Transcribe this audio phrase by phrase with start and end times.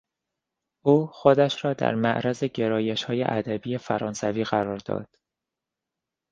[0.85, 5.07] او خودش را در معرض گرایشهای ادبی فرانسوی قرار داد.